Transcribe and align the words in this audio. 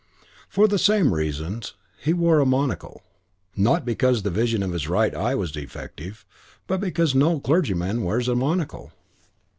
For 0.49 0.67
the 0.67 0.79
same 0.79 1.13
reasons 1.13 1.75
he 2.01 2.11
wore 2.11 2.39
a 2.39 2.45
monocle; 2.47 3.03
not 3.55 3.85
because 3.85 4.23
the 4.23 4.31
vision 4.31 4.63
of 4.63 4.71
his 4.71 4.87
right 4.87 5.13
eye 5.13 5.35
was 5.35 5.51
defective 5.51 6.25
but 6.65 6.79
because 6.81 7.13
no 7.13 7.39
clergyman 7.39 8.01
wears 8.03 8.27
a 8.27 8.33
monocle. 8.33 8.91